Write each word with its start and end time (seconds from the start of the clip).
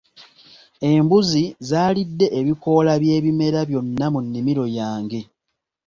Embuzi 0.91 1.43
zaalidde 1.69 2.27
ebikoola 2.39 2.93
by'ebimera 3.01 3.59
byonna 3.69 4.05
mu 4.13 4.19
nnimiro 4.25 4.65
yange. 4.77 5.21